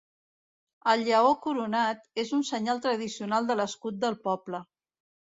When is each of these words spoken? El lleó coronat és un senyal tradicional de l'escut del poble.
El 0.93 1.01
lleó 1.09 1.33
coronat 1.41 2.07
és 2.23 2.31
un 2.37 2.41
senyal 2.47 2.81
tradicional 2.85 3.51
de 3.51 3.57
l'escut 3.59 3.99
del 4.07 4.17
poble. 4.25 4.63